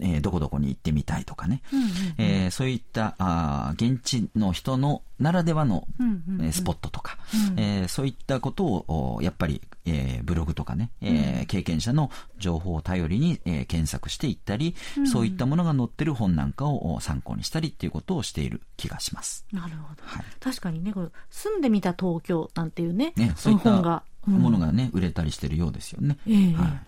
[0.00, 7.18] えー、どこどこに行ってみたいとかね、うんうんうん、えー、そういったあ現地の人のならではの、うんうんうん、スポットとか、
[7.52, 19.44] うん、えー、そういったことをやっぱり、えー、ブログとかね、えー、経験者の情報を頼りに、えー、検索していったり、うん、そういったものが載ってる本なんかを参考にしたりっていうことをしている気がします。
[19.52, 20.02] なるほど。
[20.04, 26.18] はい、確かにね、これ住んでみた東京なんていうね、ねそういったものがね、売れたりしてるようですよね。
[26.26, 26.80] えー、はい。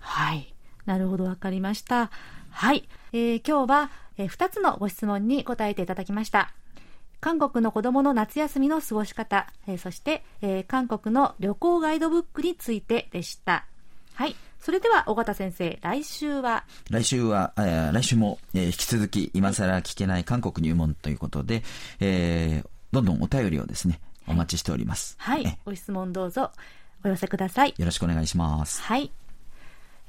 [0.00, 0.54] はい。
[0.86, 2.10] なるほど、わかりました。
[2.52, 2.88] はい。
[3.12, 6.52] えー、今日は、えー、2つのご質問に答えていただきました。
[7.20, 13.64] 韓国の子供の夏休みの過ごし方、えー、そして、えー、韓国の旅行ガイドブックについてでした。
[14.14, 14.36] はい。
[14.60, 16.64] それでは、尾形先生、来週は？
[16.90, 21.64] 来週は、えー、来週も、えー、引き続き、今更聞けない韓国入門ということで、
[21.98, 25.16] えー、どんどんお便りをですね、お待ちしております。
[25.18, 25.58] はい。
[25.64, 26.52] ご質問どうぞ、
[27.04, 27.74] お寄せください。
[27.76, 28.82] よろしくお願いします。
[28.82, 29.10] はい。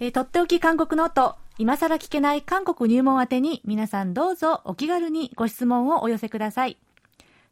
[0.04, 6.78] えー、とっておき韓国ノート、今更聞けない韓国入門宛てに皆さんどうぞお気軽にご質問をお寄せください。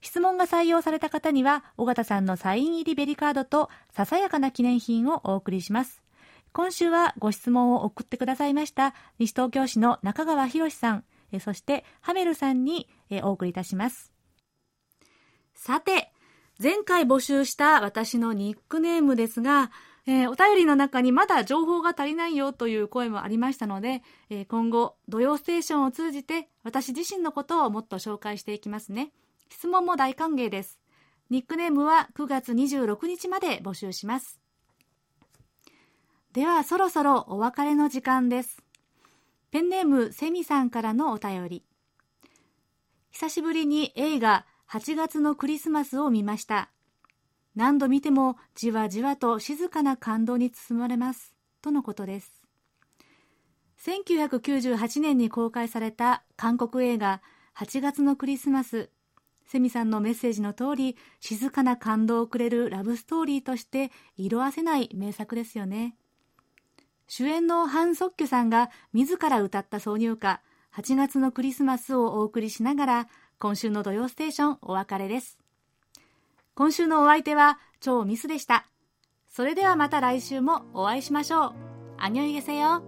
[0.01, 6.03] 質問が採用された方には、尾形さんのサイン入りベリカードとささやかな記念品をお送りします。
[6.51, 11.05] 今週はご質問を送ってくださいました西東京市の中川博さん、
[11.39, 12.89] そしてハメルさんに
[13.23, 14.11] お送りいたします。
[15.53, 16.11] さて、
[16.61, 19.71] 前回募集した私のニックネームですが、
[20.07, 29.11] えー、お便りの中にまだ情報が足りないよという声もありましたので、えー、今後、土曜ステーションを通じて私自身のことをもっと紹介していきますね。
[29.49, 30.79] 質問も大歓迎です。
[31.29, 34.39] ニックネームは9月26日まで募集します。
[36.33, 38.63] ではそろそろお別れの時間です。
[39.51, 41.63] ペンネームセミさんからのお便り。
[43.11, 46.71] 久しぶりに映画8月のクリスマスを見ました。
[47.55, 51.33] 何度見てもじわじわと静かな感動に包まれます。
[51.61, 52.41] とのことです。
[53.83, 57.21] 1998年に公開された韓国映画
[57.57, 58.89] 8月のクリスマス。
[59.45, 65.97] セミさんのメッセージの通り、静かな感動をくれるラブストーリーとして色あせない名作ですよね。
[67.07, 70.41] 主演のハン・ソッキュさんが自ら歌った挿入歌、
[70.73, 73.07] 8月のクリスマスをお送りしながら、
[73.39, 75.40] 今週の土曜ステーションお別れです。
[76.60, 78.66] 今週のお相手は超ミスでした。
[79.28, 81.54] それではまた来週もお会いしましょう。
[81.98, 82.82] アニョイゲセよ。